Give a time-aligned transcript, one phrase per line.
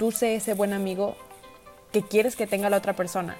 [0.00, 1.14] tú sé ese buen amigo
[1.92, 3.36] que quieres que tenga la otra persona.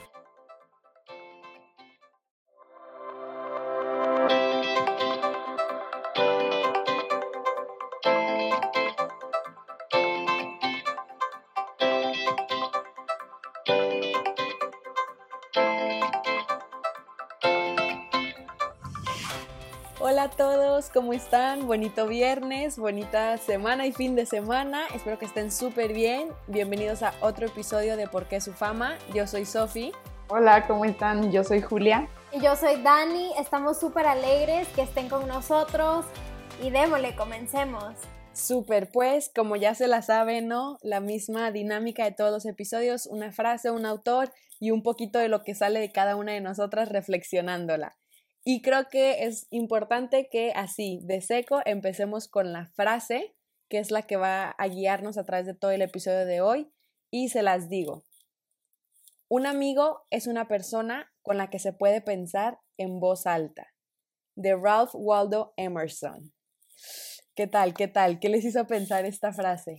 [20.92, 21.66] ¿Cómo están?
[21.66, 24.86] Bonito viernes, bonita semana y fin de semana.
[24.94, 26.28] Espero que estén súper bien.
[26.48, 28.98] Bienvenidos a otro episodio de Por qué su fama.
[29.14, 29.92] Yo soy Sofi.
[30.28, 31.30] Hola, ¿cómo están?
[31.30, 32.08] Yo soy Julia.
[32.32, 33.32] Y yo soy Dani.
[33.38, 36.04] Estamos súper alegres que estén con nosotros.
[36.62, 37.94] Y démosle, comencemos.
[38.32, 40.78] Súper, pues, como ya se la sabe, ¿no?
[40.82, 45.28] La misma dinámica de todos los episodios, una frase, un autor y un poquito de
[45.28, 47.96] lo que sale de cada una de nosotras reflexionándola.
[48.44, 53.36] Y creo que es importante que así, de seco, empecemos con la frase,
[53.68, 56.72] que es la que va a guiarnos a través de todo el episodio de hoy.
[57.10, 58.04] Y se las digo.
[59.28, 63.68] Un amigo es una persona con la que se puede pensar en voz alta.
[64.34, 66.32] De Ralph Waldo Emerson.
[67.34, 67.74] ¿Qué tal?
[67.74, 68.18] ¿Qué tal?
[68.20, 69.78] ¿Qué les hizo pensar esta frase?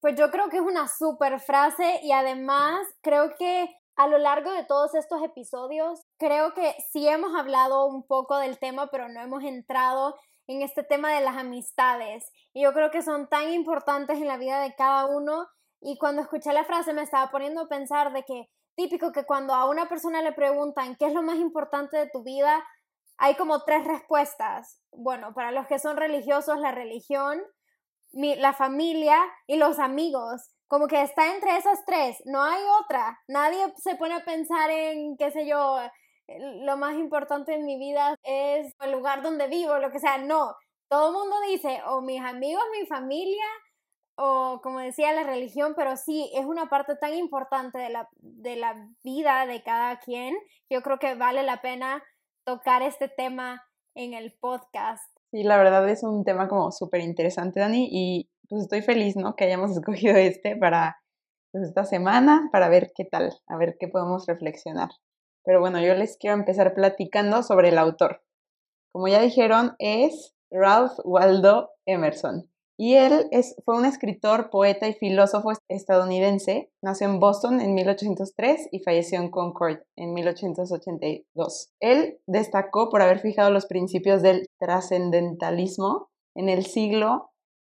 [0.00, 3.68] Pues yo creo que es una super frase y además creo que
[4.02, 8.58] a lo largo de todos estos episodios, creo que sí hemos hablado un poco del
[8.58, 10.16] tema, pero no hemos entrado
[10.48, 12.28] en este tema de las amistades.
[12.52, 15.46] Y yo creo que son tan importantes en la vida de cada uno.
[15.80, 19.54] Y cuando escuché la frase me estaba poniendo a pensar de que típico que cuando
[19.54, 22.60] a una persona le preguntan qué es lo más importante de tu vida,
[23.18, 24.80] hay como tres respuestas.
[24.90, 27.40] Bueno, para los que son religiosos, la religión,
[28.10, 33.20] la familia y los amigos como que está entre esas tres, no hay otra.
[33.28, 35.76] Nadie se pone a pensar en, qué sé yo,
[36.64, 40.16] lo más importante en mi vida es el lugar donde vivo, lo que sea.
[40.16, 40.54] No,
[40.88, 43.44] todo el mundo dice, o mis amigos, mi familia,
[44.16, 48.56] o como decía, la religión, pero sí, es una parte tan importante de la, de
[48.56, 50.34] la vida de cada quien.
[50.70, 52.02] Yo creo que vale la pena
[52.44, 53.62] tocar este tema
[53.94, 55.04] en el podcast.
[55.32, 59.34] Sí, la verdad es un tema como súper interesante, Dani, y pues estoy feliz, ¿no?
[59.34, 60.98] Que hayamos escogido este para
[61.52, 64.90] pues, esta semana, para ver qué tal, a ver qué podemos reflexionar.
[65.42, 68.22] Pero bueno, yo les quiero empezar platicando sobre el autor.
[68.92, 72.50] Como ya dijeron, es Ralph Waldo Emerson.
[72.78, 76.70] Y él es, fue un escritor, poeta y filósofo estadounidense.
[76.82, 81.72] Nació en Boston en 1803 y falleció en Concord en 1882.
[81.80, 87.31] Él destacó por haber fijado los principios del trascendentalismo en el siglo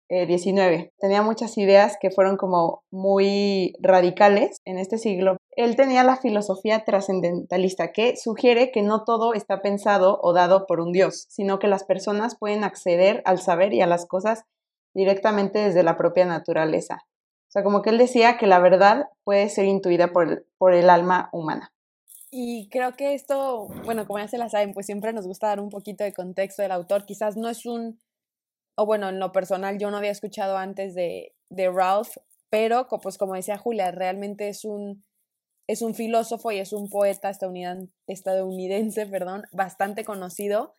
[0.10, 0.76] 19.
[0.76, 5.38] Eh, tenía muchas ideas que fueron como muy radicales en este siglo.
[5.52, 10.80] Él tenía la filosofía trascendentalista que sugiere que no todo está pensado o dado por
[10.80, 14.44] un Dios, sino que las personas pueden acceder al saber y a las cosas
[14.94, 17.02] directamente desde la propia naturaleza.
[17.48, 20.74] O sea, como que él decía que la verdad puede ser intuida por el, por
[20.74, 21.72] el alma humana.
[22.30, 25.62] Y creo que esto, bueno, como ya se la saben, pues siempre nos gusta dar
[25.62, 27.06] un poquito de contexto del autor.
[27.06, 27.98] Quizás no es un
[28.76, 32.18] o bueno, en lo personal yo no había escuchado antes de, de Ralph,
[32.50, 35.04] pero pues como decía Julia, realmente es un,
[35.68, 40.76] es un filósofo y es un poeta estadounidense, estadounidense perdón, bastante conocido.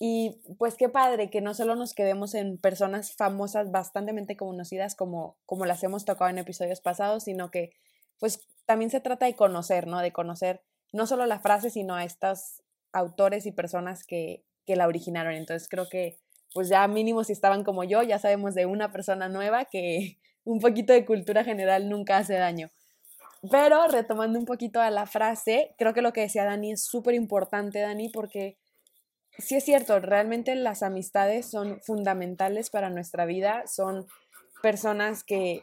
[0.00, 5.36] Y pues qué padre que no solo nos quedemos en personas famosas, bastante conocidas como,
[5.44, 7.72] como las hemos tocado en episodios pasados, sino que
[8.20, 9.98] pues también se trata de conocer, ¿no?
[10.00, 14.86] De conocer no solo la frase, sino a estos autores y personas que, que la
[14.86, 15.34] originaron.
[15.34, 16.20] Entonces creo que
[16.54, 20.60] pues ya mínimo si estaban como yo, ya sabemos de una persona nueva que un
[20.60, 22.70] poquito de cultura general nunca hace daño.
[23.50, 27.14] Pero retomando un poquito a la frase, creo que lo que decía Dani es súper
[27.14, 28.56] importante, Dani, porque
[29.38, 34.06] sí es cierto, realmente las amistades son fundamentales para nuestra vida, son
[34.60, 35.62] personas que,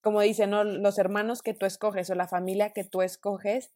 [0.00, 0.62] como dicen, ¿no?
[0.62, 3.72] los hermanos que tú escoges o la familia que tú escoges.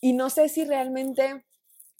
[0.00, 1.44] Y no sé si realmente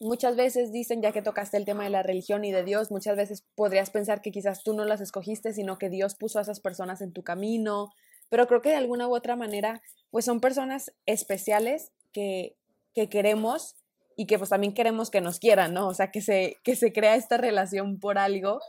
[0.00, 3.16] muchas veces dicen, ya que tocaste el tema de la religión y de Dios, muchas
[3.16, 6.60] veces podrías pensar que quizás tú no las escogiste, sino que Dios puso a esas
[6.60, 7.91] personas en tu camino,
[8.28, 12.56] pero creo que de alguna u otra manera, pues son personas especiales que,
[12.95, 13.77] que queremos
[14.16, 15.89] y que pues también queremos que nos quieran, ¿no?
[15.89, 18.60] O sea, que se, que se crea esta relación por algo,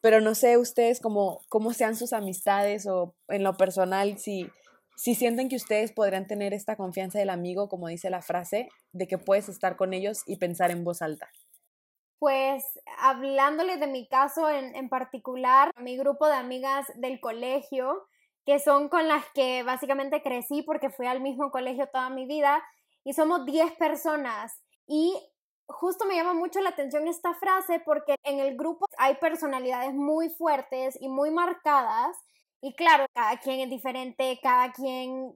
[0.00, 4.50] pero no sé ustedes cómo, cómo sean sus amistades o en lo personal, si
[4.96, 9.06] si sienten que ustedes podrían tener esta confianza del amigo, como dice la frase, de
[9.06, 11.28] que puedes estar con ellos y pensar en voz alta.
[12.18, 12.64] Pues
[12.98, 18.06] hablándole de mi caso en, en particular, mi grupo de amigas del colegio,
[18.46, 22.62] que son con las que básicamente crecí porque fui al mismo colegio toda mi vida,
[23.04, 24.60] y somos 10 personas.
[24.86, 25.14] Y
[25.66, 30.30] justo me llama mucho la atención esta frase porque en el grupo hay personalidades muy
[30.30, 32.16] fuertes y muy marcadas
[32.64, 35.34] y claro, cada quien es diferente, cada quien,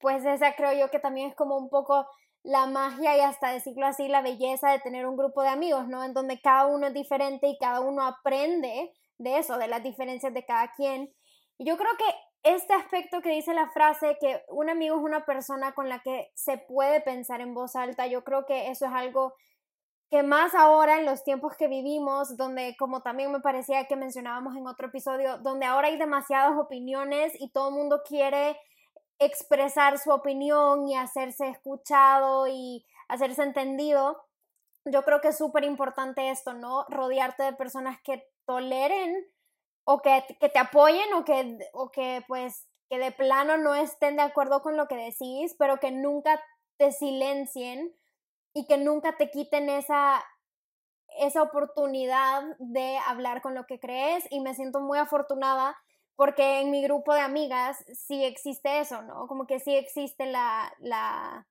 [0.00, 2.04] pues esa creo yo que también es como un poco
[2.42, 6.02] la magia y hasta decirlo así, la belleza de tener un grupo de amigos, ¿no?
[6.02, 10.34] En donde cada uno es diferente y cada uno aprende de eso, de las diferencias
[10.34, 11.14] de cada quien.
[11.58, 15.24] Y yo creo que este aspecto que dice la frase, que un amigo es una
[15.24, 18.92] persona con la que se puede pensar en voz alta, yo creo que eso es
[18.92, 19.34] algo
[20.14, 24.54] que más ahora en los tiempos que vivimos, donde como también me parecía que mencionábamos
[24.54, 28.56] en otro episodio, donde ahora hay demasiadas opiniones y todo el mundo quiere
[29.18, 34.22] expresar su opinión y hacerse escuchado y hacerse entendido,
[34.84, 36.84] yo creo que es súper importante esto, ¿no?
[36.90, 39.16] Rodearte de personas que toleren
[39.82, 44.14] o que, que te apoyen o que, o que pues que de plano no estén
[44.14, 46.40] de acuerdo con lo que decís, pero que nunca
[46.76, 47.92] te silencien
[48.54, 50.24] y que nunca te quiten esa,
[51.18, 55.76] esa oportunidad de hablar con lo que crees y me siento muy afortunada
[56.16, 59.26] porque en mi grupo de amigas sí existe eso, ¿no?
[59.26, 61.46] Como que sí existe la, la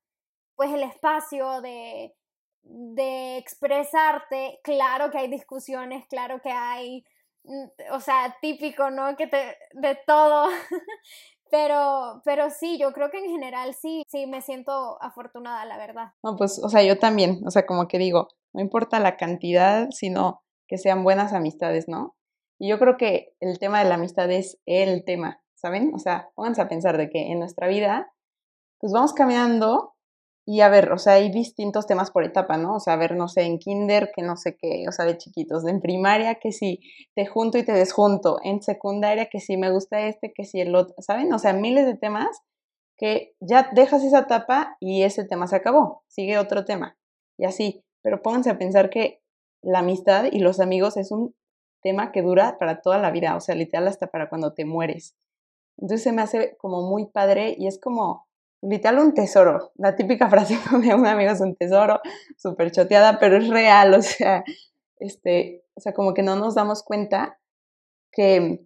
[0.56, 2.16] pues el espacio de,
[2.64, 7.06] de expresarte, claro que hay discusiones, claro que hay,
[7.44, 9.16] mm, o sea, típico, ¿no?
[9.18, 10.50] Que te, de todo,
[11.54, 16.14] pero, pero sí, yo creo que en general sí, sí, me siento afortunada, la verdad.
[16.24, 19.92] No, pues, o sea, yo también, o sea, como que digo, no importa la cantidad,
[19.92, 22.16] sino que sean buenas amistades, ¿no?
[22.58, 25.92] Y yo creo que el tema de la amistad es el tema, ¿saben?
[25.94, 28.12] O sea, pónganse a pensar de que en nuestra vida,
[28.80, 29.94] pues vamos caminando
[30.46, 32.76] y a ver, o sea, hay distintos temas por etapa, ¿no?
[32.76, 35.18] O sea, a ver, no sé, en kinder, que no sé qué, o sea, de
[35.18, 36.82] chiquitos, en primaria, que sí,
[37.16, 40.76] te junto y te desjunto, en secundaria, que sí, me gusta este, que sí, el
[40.76, 41.32] otro, ¿saben?
[41.34, 42.42] O sea, miles de temas
[42.98, 46.98] que ya dejas esa etapa y ese tema se acabó, sigue otro tema,
[47.38, 49.22] y así, pero pónganse a pensar que
[49.62, 51.34] la amistad y los amigos es un
[51.82, 55.16] tema que dura para toda la vida, o sea, literal hasta para cuando te mueres.
[55.78, 58.28] Entonces se me hace como muy padre y es como
[58.64, 59.72] literal un tesoro.
[59.76, 62.00] La típica frase de un amigo es un tesoro,
[62.38, 64.44] súper choteada, pero es real, o sea,
[65.00, 67.40] este, o sea, como que no nos damos cuenta
[68.12, 68.66] que,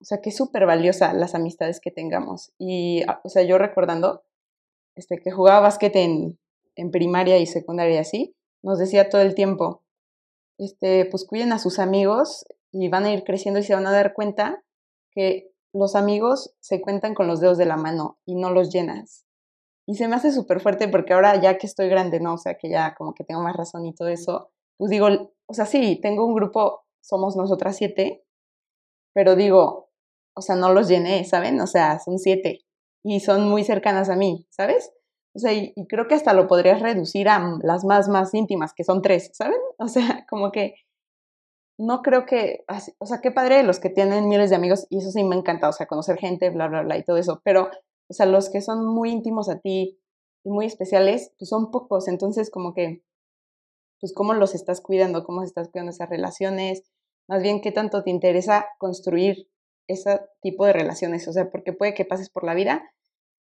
[0.00, 2.52] o sea, que es súper valiosa las amistades que tengamos.
[2.58, 4.24] Y, ah, o sea, yo recordando,
[4.96, 6.38] este, que jugaba básquet en,
[6.76, 9.82] en primaria y secundaria así, nos decía todo el tiempo,
[10.58, 13.92] este, pues cuiden a sus amigos y van a ir creciendo y se van a
[13.92, 14.62] dar cuenta
[15.10, 19.26] que los amigos se cuentan con los dedos de la mano y no los llenas.
[19.86, 22.34] Y se me hace súper fuerte porque ahora ya que estoy grande, ¿no?
[22.34, 25.08] O sea, que ya como que tengo más razón y todo eso, pues digo,
[25.46, 28.24] o sea, sí, tengo un grupo, somos nosotras siete,
[29.12, 29.90] pero digo,
[30.34, 31.60] o sea, no los llené, ¿saben?
[31.60, 32.64] O sea, son siete
[33.04, 34.92] y son muy cercanas a mí, ¿sabes?
[35.34, 38.84] O sea, y, creo que hasta lo podrías reducir a las más, más íntimas, que
[38.84, 39.58] son tres, ¿saben?
[39.78, 40.76] O sea, como que
[41.78, 42.64] no creo que,
[42.98, 45.68] o sea, qué padre los que tienen miles de amigos, y eso sí me encanta,
[45.68, 47.70] o sea, conocer gente, bla, bla, bla, y todo eso, pero,
[48.08, 49.98] o sea, los que son muy íntimos a ti
[50.44, 53.02] y muy especiales, pues son pocos, entonces como que,
[54.00, 56.84] pues cómo los estás cuidando, cómo estás cuidando esas relaciones,
[57.28, 59.48] más bien qué tanto te interesa construir
[59.88, 62.84] ese tipo de relaciones, o sea, porque puede que pases por la vida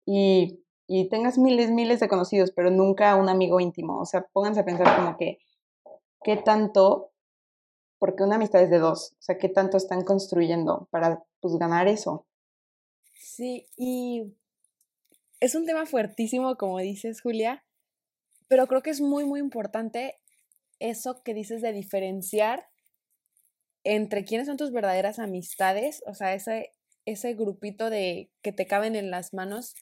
[0.06, 3.98] y y tengas miles, miles de conocidos, pero nunca un amigo íntimo.
[4.00, 5.38] O sea, pónganse a pensar como que,
[6.22, 7.11] ¿qué tanto?
[8.02, 9.12] Porque una amistad es de dos.
[9.12, 12.26] O sea, ¿qué tanto están construyendo para, pues, ganar eso?
[13.14, 14.34] Sí, y
[15.38, 17.64] es un tema fuertísimo, como dices, Julia,
[18.48, 20.16] pero creo que es muy, muy importante
[20.80, 22.66] eso que dices de diferenciar
[23.84, 26.72] entre quiénes son tus verdaderas amistades, o sea, ese,
[27.06, 29.76] ese grupito de que te caben en las manos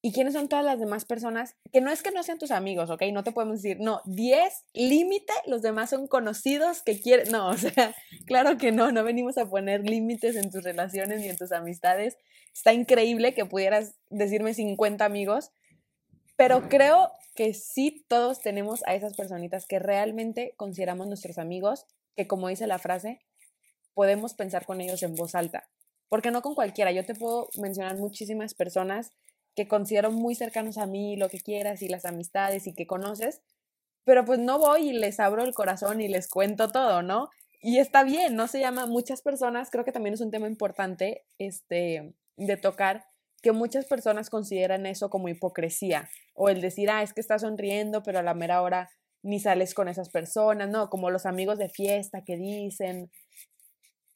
[0.00, 1.56] ¿Y quiénes son todas las demás personas?
[1.72, 3.02] Que no es que no sean tus amigos, ¿ok?
[3.12, 7.32] No te podemos decir, no, 10, límite, los demás son conocidos que quieren.
[7.32, 7.94] No, o sea,
[8.26, 12.16] claro que no, no venimos a poner límites en tus relaciones ni en tus amistades.
[12.54, 15.50] Está increíble que pudieras decirme 50 amigos,
[16.36, 21.86] pero creo que sí todos tenemos a esas personitas que realmente consideramos nuestros amigos,
[22.16, 23.20] que como dice la frase,
[23.94, 25.68] podemos pensar con ellos en voz alta.
[26.08, 26.92] Porque no con cualquiera.
[26.92, 29.12] Yo te puedo mencionar muchísimas personas
[29.58, 33.42] que considero muy cercanos a mí, lo que quieras y las amistades y que conoces,
[34.04, 37.28] pero pues no voy y les abro el corazón y les cuento todo, ¿no?
[37.60, 41.24] Y está bien, no se llama muchas personas, creo que también es un tema importante
[41.38, 43.06] este de tocar
[43.42, 48.04] que muchas personas consideran eso como hipocresía o el decir, ah, es que estás sonriendo,
[48.04, 48.90] pero a la mera hora
[49.24, 50.88] ni sales con esas personas, ¿no?
[50.88, 53.10] Como los amigos de fiesta que dicen,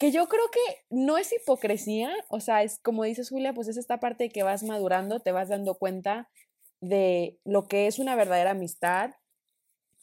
[0.02, 3.76] que yo creo que no es hipocresía, o sea, es como dices Julia, pues es
[3.76, 6.28] esta parte de que vas madurando, te vas dando cuenta
[6.80, 9.12] de lo que es una verdadera amistad,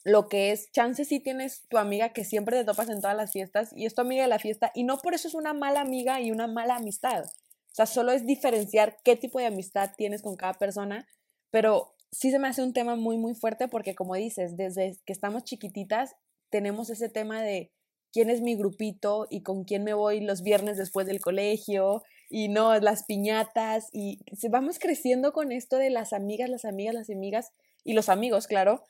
[0.02, 3.30] lo que es, chance si tienes tu amiga que siempre te topas en todas las
[3.30, 5.82] fiestas y es tu amiga de la fiesta y no por eso es una mala
[5.82, 7.26] amiga y una mala amistad.
[7.26, 11.06] O sea, solo es diferenciar qué tipo de amistad tienes con cada persona,
[11.50, 15.12] pero sí se me hace un tema muy, muy fuerte porque como dices, desde que
[15.12, 16.16] estamos chiquititas
[16.48, 17.70] tenemos ese tema de
[18.12, 22.48] quién es mi grupito y con quién me voy los viernes después del colegio y
[22.48, 27.52] no, las piñatas y vamos creciendo con esto de las amigas, las amigas, las amigas
[27.84, 28.84] y los amigos, claro,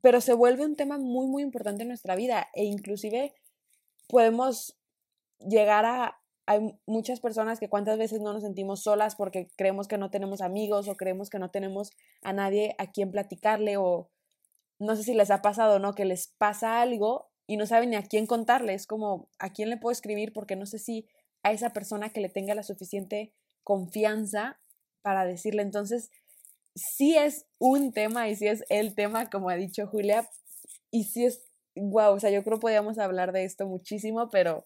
[0.00, 3.34] pero se vuelve un tema muy, muy importante en nuestra vida e inclusive
[4.08, 4.76] podemos
[5.38, 9.98] llegar a, hay muchas personas que cuántas veces no nos sentimos solas porque creemos que
[9.98, 14.10] no tenemos amigos o creemos que no tenemos a nadie a quien platicarle o
[14.78, 15.94] no sé si les ha pasado, ¿no?
[15.94, 19.70] Que les pasa algo y no saben ni a quién contarle, es como a quién
[19.70, 21.08] le puedo escribir porque no sé si
[21.42, 23.32] a esa persona que le tenga la suficiente
[23.64, 24.60] confianza
[25.02, 25.62] para decirle.
[25.62, 26.10] Entonces,
[26.74, 30.28] sí es un tema y sí es el tema, como ha dicho Julia,
[30.90, 31.44] y sí es,
[31.74, 34.64] wow, o sea, yo creo que podíamos hablar de esto muchísimo, pero,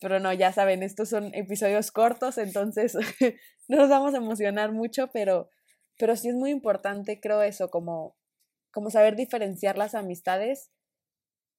[0.00, 2.94] pero no, ya saben, estos son episodios cortos, entonces
[3.68, 5.50] no nos vamos a emocionar mucho, pero,
[5.98, 8.16] pero sí es muy importante, creo eso, como,
[8.72, 10.70] como saber diferenciar las amistades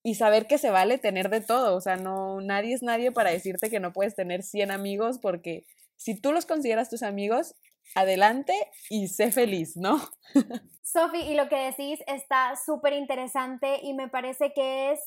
[0.04, 3.32] y saber que se vale tener de todo, o sea, no, nadie es nadie para
[3.32, 5.66] decirte que no puedes tener 100 amigos porque
[5.96, 7.56] si tú los consideras tus amigos,
[7.96, 8.54] adelante
[8.90, 10.00] y sé feliz, ¿no?
[10.84, 15.00] Sofi, y lo que decís está súper interesante y me parece que es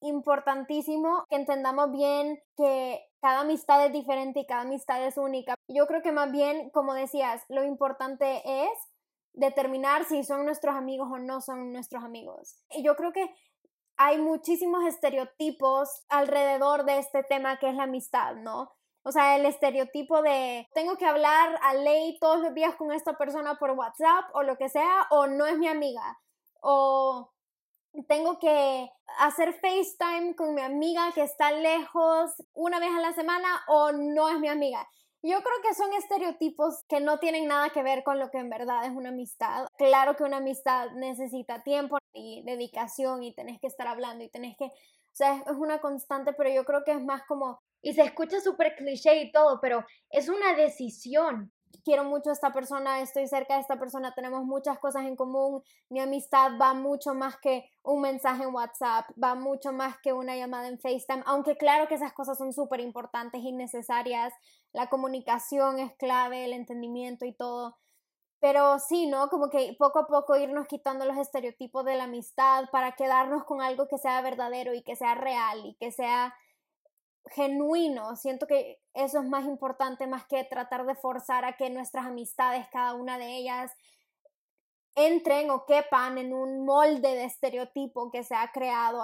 [0.00, 5.54] importantísimo que entendamos bien que cada amistad es diferente y cada amistad es única.
[5.68, 8.70] Yo creo que más bien, como decías, lo importante es
[9.32, 12.56] determinar si son nuestros amigos o no son nuestros amigos.
[12.70, 13.34] Y yo creo que
[13.96, 18.72] hay muchísimos estereotipos alrededor de este tema que es la amistad, ¿no?
[19.02, 23.18] O sea, el estereotipo de tengo que hablar a ley todos los días con esta
[23.18, 26.18] persona por WhatsApp o lo que sea, o no es mi amiga.
[26.60, 27.30] O
[28.08, 33.62] tengo que hacer FaceTime con mi amiga que está lejos una vez a la semana
[33.68, 34.88] o no es mi amiga.
[35.26, 38.50] Yo creo que son estereotipos que no tienen nada que ver con lo que en
[38.50, 39.66] verdad es una amistad.
[39.78, 44.54] Claro que una amistad necesita tiempo y dedicación y tenés que estar hablando y tenés
[44.58, 44.70] que, o
[45.12, 48.76] sea, es una constante, pero yo creo que es más como y se escucha súper
[48.76, 51.53] cliché y todo, pero es una decisión.
[51.82, 55.62] Quiero mucho a esta persona, estoy cerca de esta persona, tenemos muchas cosas en común,
[55.88, 60.36] mi amistad va mucho más que un mensaje en WhatsApp, va mucho más que una
[60.36, 64.32] llamada en FaceTime, aunque claro que esas cosas son súper importantes y necesarias,
[64.72, 67.76] la comunicación es clave, el entendimiento y todo,
[68.40, 69.28] pero sí, ¿no?
[69.28, 73.62] Como que poco a poco irnos quitando los estereotipos de la amistad para quedarnos con
[73.62, 76.34] algo que sea verdadero y que sea real y que sea
[77.30, 78.16] genuino.
[78.16, 82.66] Siento que eso es más importante más que tratar de forzar a que nuestras amistades,
[82.70, 83.72] cada una de ellas,
[84.94, 89.02] entren o quepan en un molde de estereotipo que se ha creado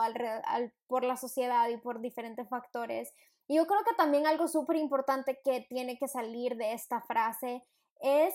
[0.87, 3.12] por la sociedad y por diferentes factores.
[3.49, 7.65] Y yo creo que también algo súper importante que tiene que salir de esta frase
[8.00, 8.33] es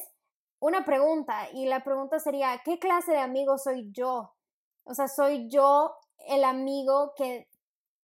[0.60, 4.34] una pregunta y la pregunta sería, ¿qué clase de amigo soy yo?
[4.84, 5.96] O sea, soy yo
[6.28, 7.48] el amigo que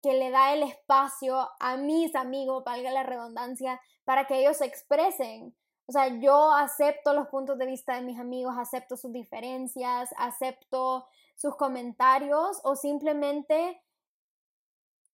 [0.01, 4.65] que le da el espacio a mis amigos, valga la redundancia, para que ellos se
[4.65, 5.55] expresen.
[5.85, 11.07] O sea, yo acepto los puntos de vista de mis amigos, acepto sus diferencias, acepto
[11.35, 13.81] sus comentarios o simplemente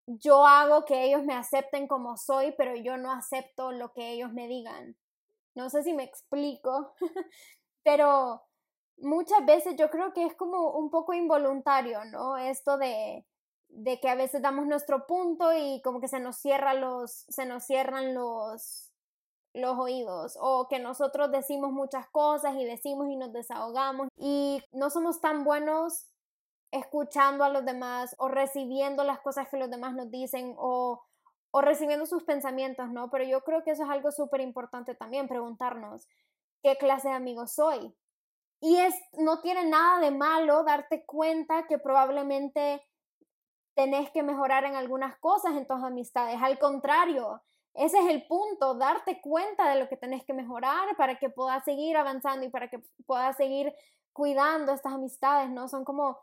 [0.08, 4.32] yo hago que ellos me acepten como soy, pero yo no acepto lo que ellos
[4.32, 4.96] me digan.
[5.54, 6.94] No sé si me explico,
[7.84, 8.44] pero
[8.98, 12.38] muchas veces yo creo que es como un poco involuntario, ¿no?
[12.38, 13.26] Esto de,
[13.70, 17.46] de que a veces damos nuestro punto y como que se nos cierran los, se
[17.46, 18.92] nos cierran los,
[19.54, 24.90] los oídos o que nosotros decimos muchas cosas y decimos y nos desahogamos y no
[24.90, 26.08] somos tan buenos
[26.72, 31.04] escuchando a los demás o recibiendo las cosas que los demás nos dicen o,
[31.52, 33.10] o recibiendo sus pensamientos, ¿no?
[33.10, 36.08] Pero yo creo que eso es algo súper importante también, preguntarnos
[36.62, 37.96] qué clase de amigo soy.
[38.60, 42.82] Y es, no tiene nada de malo darte cuenta que probablemente
[43.78, 46.38] tenés que mejorar en algunas cosas en tus amistades.
[46.42, 47.42] Al contrario,
[47.74, 51.64] ese es el punto, darte cuenta de lo que tenés que mejorar para que puedas
[51.64, 53.74] seguir avanzando y para que puedas seguir
[54.12, 55.70] cuidando estas amistades, ¿no?
[55.70, 56.18] Son como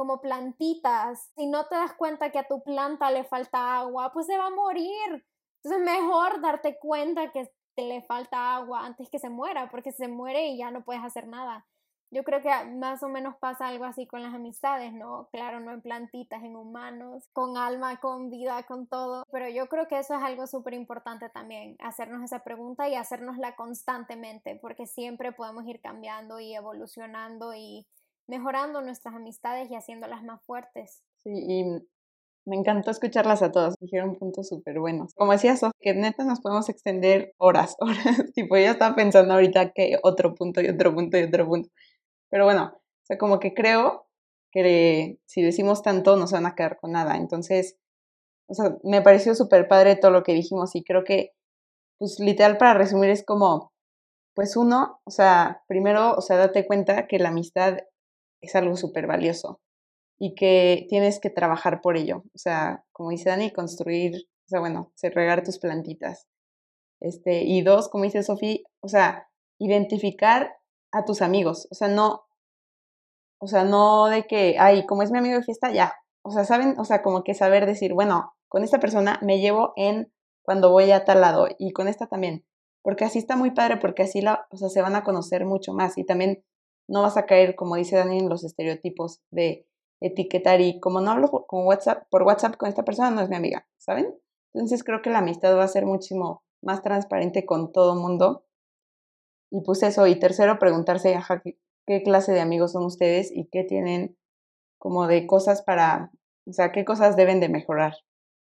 [0.00, 1.30] como plantitas.
[1.36, 4.46] Si no te das cuenta que a tu planta le falta agua, pues se va
[4.46, 5.26] a morir.
[5.62, 10.08] Entonces mejor darte cuenta que te le falta agua antes que se muera, porque se
[10.08, 11.66] muere y ya no puedes hacer nada.
[12.12, 15.28] Yo creo que más o menos pasa algo así con las amistades, ¿no?
[15.30, 19.24] Claro, no en plantitas, en humanos, con alma, con vida, con todo.
[19.30, 23.54] Pero yo creo que eso es algo súper importante también, hacernos esa pregunta y hacernosla
[23.54, 27.86] constantemente, porque siempre podemos ir cambiando y evolucionando y
[28.26, 31.02] mejorando nuestras amistades y haciéndolas más fuertes.
[31.22, 31.64] Sí, y
[32.46, 35.14] me encantó escucharlas a todas, dijeron puntos súper buenos.
[35.14, 38.32] Como decía Sof, que neta nos podemos extender horas, horas.
[38.34, 41.68] tipo, yo estaba pensando ahorita que otro punto y otro punto y otro punto.
[42.30, 44.06] Pero bueno, o sea, como que creo
[44.52, 47.16] que si decimos tanto no se van a quedar con nada.
[47.16, 47.76] Entonces,
[48.48, 51.32] o sea, me pareció súper padre todo lo que dijimos y creo que,
[51.98, 53.72] pues literal para resumir es como,
[54.34, 57.78] pues uno, o sea, primero, o sea, date cuenta que la amistad
[58.40, 59.60] es algo súper valioso
[60.18, 62.24] y que tienes que trabajar por ello.
[62.34, 66.26] O sea, como dice Dani, construir, o sea, bueno, regar tus plantitas.
[67.00, 70.59] Este, y dos, como dice Sofía, o sea, identificar
[70.92, 71.68] a tus amigos.
[71.70, 72.24] O sea, no,
[73.38, 75.94] o sea, no de que, ay, como es mi amigo de fiesta, ya.
[76.22, 79.72] O sea, saben, o sea, como que saber decir, bueno, con esta persona me llevo
[79.76, 82.44] en cuando voy a tal lado y con esta también.
[82.82, 85.72] Porque así está muy padre, porque así la, o sea, se van a conocer mucho
[85.72, 86.44] más y también
[86.88, 89.66] no vas a caer, como dice Dani, en los estereotipos de
[90.00, 93.36] etiquetar y como no hablo con WhatsApp, por WhatsApp con esta persona, no es mi
[93.36, 94.14] amiga, ¿saben?
[94.52, 98.44] Entonces creo que la amistad va a ser muchísimo más transparente con todo mundo.
[99.50, 101.18] Y pues eso, y tercero, preguntarse,
[101.86, 104.16] qué clase de amigos son ustedes y qué tienen
[104.78, 106.10] como de cosas para,
[106.46, 107.94] o sea, qué cosas deben de mejorar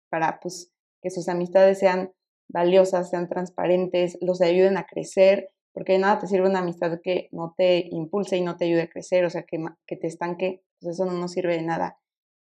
[0.09, 2.13] para pues que sus amistades sean
[2.47, 7.29] valiosas, sean transparentes, los ayuden a crecer, porque de nada te sirve una amistad que
[7.31, 10.63] no te impulse y no te ayude a crecer, o sea, que, que te estanque,
[10.79, 11.99] pues eso no nos sirve de nada.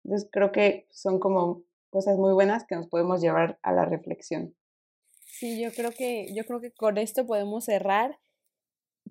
[0.04, 4.56] Entonces creo que son como cosas muy buenas que nos podemos llevar a la reflexión.
[5.26, 8.18] Sí, yo creo que, yo creo que con esto podemos cerrar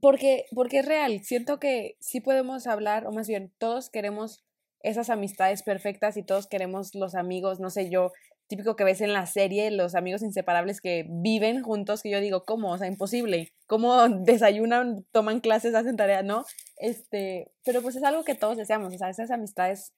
[0.02, 4.44] porque, porque es real, siento que sí podemos hablar, o más bien, todos queremos
[4.82, 8.12] esas amistades perfectas y todos queremos los amigos, no sé, yo,
[8.50, 12.46] típico que ves en la serie, los amigos inseparables que viven juntos, que yo digo,
[12.46, 12.72] ¿cómo?
[12.72, 13.54] O sea, imposible.
[13.68, 16.24] ¿Cómo desayunan, toman clases, hacen tarea?
[16.24, 16.46] No,
[16.78, 19.94] este, pero pues es algo que todos deseamos, o sea, esas amistades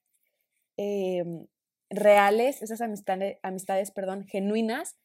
[0.76, 1.46] em,
[1.88, 4.96] reales, esas amistades, amistades, perdón, genuinas,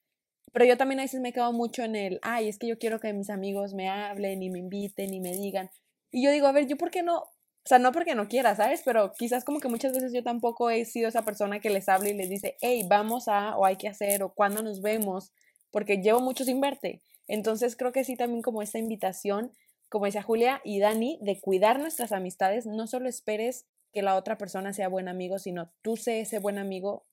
[0.53, 2.99] pero yo también a veces me quedo mucho en el, ay, es que yo quiero
[2.99, 5.69] que mis amigos me hablen y me inviten y me digan.
[6.11, 7.17] Y yo digo, a ver, ¿yo por qué no?
[7.19, 8.81] O sea, no porque no quiera, ¿sabes?
[8.86, 12.10] Pero quizás como que muchas veces yo tampoco he sido esa persona que les habla
[12.10, 15.33] y les dice, hey, vamos a, o hay que hacer, o cuándo nos vemos,
[15.69, 17.01] porque llevo mucho sin verte.
[17.27, 19.51] Entonces creo que sí también como esta invitación,
[19.89, 24.38] como decía Julia y Dani, de cuidar nuestras amistades, no solo esperes que la otra
[24.38, 27.05] persona sea buen amigo, sino tú sé ese buen amigo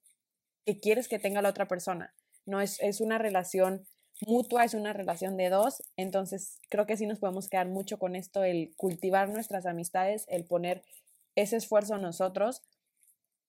[0.65, 2.15] que quieres que tenga la otra persona
[2.47, 3.87] no es, es una relación
[4.27, 8.17] mutua, es una relación de dos, entonces creo que sí nos podemos quedar mucho con
[8.17, 10.83] esto, el cultivar nuestras amistades, el poner
[11.35, 12.63] ese esfuerzo a nosotros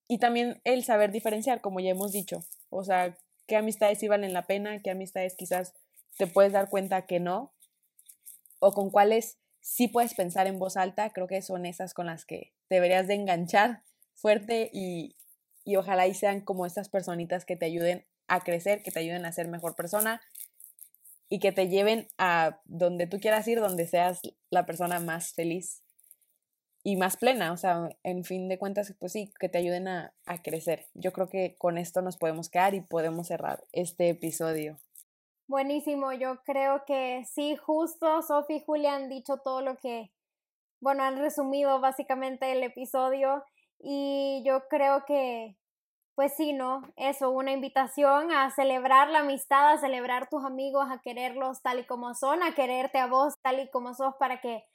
[0.07, 4.33] y también el saber diferenciar, como ya hemos dicho, o sea, qué amistades sí valen
[4.33, 5.73] la pena, qué amistades quizás
[6.17, 7.53] te puedes dar cuenta que no,
[8.59, 12.25] o con cuáles sí puedes pensar en voz alta, creo que son esas con las
[12.25, 13.83] que deberías de enganchar
[14.15, 15.15] fuerte y,
[15.63, 19.25] y ojalá y sean como estas personitas que te ayuden a crecer, que te ayuden
[19.25, 20.21] a ser mejor persona
[21.29, 25.81] y que te lleven a donde tú quieras ir, donde seas la persona más feliz
[26.83, 27.51] y más plena.
[27.51, 30.85] O sea, en fin de cuentas, pues sí, que te ayuden a, a crecer.
[30.93, 34.77] Yo creo que con esto nos podemos quedar y podemos cerrar este episodio.
[35.47, 40.11] Buenísimo, yo creo que sí, justo Sofi y Julia han dicho todo lo que,
[40.79, 43.43] bueno, han resumido básicamente el episodio
[43.79, 45.55] y yo creo que
[46.15, 46.81] pues sí, ¿no?
[46.95, 51.85] Eso, una invitación a celebrar la amistad, a celebrar tus amigos, a quererlos tal y
[51.85, 54.65] como son, a quererte a vos tal y como sos para que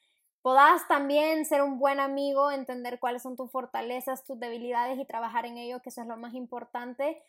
[0.42, 5.46] puedas también ser un buen amigo, entender cuáles son tus fortalezas, tus debilidades y trabajar
[5.46, 7.22] en ello, que eso es lo más importante.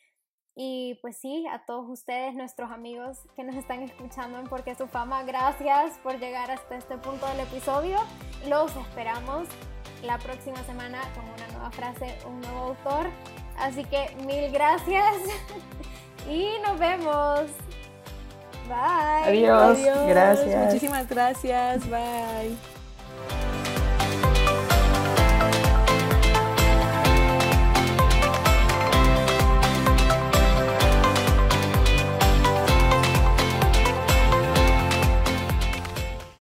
[0.55, 4.87] Y pues sí, a todos ustedes, nuestros amigos que nos están escuchando en Porque Su
[4.87, 7.97] Fama, gracias por llegar hasta este punto del episodio.
[8.49, 9.47] Los esperamos
[10.03, 13.09] la próxima semana con una nueva frase, un nuevo autor.
[13.57, 15.15] Así que mil gracias
[16.29, 17.41] y nos vemos.
[18.67, 19.47] Bye.
[19.47, 19.79] Adiós.
[20.07, 20.65] Gracias.
[20.65, 21.89] Muchísimas gracias.
[21.89, 22.57] Bye.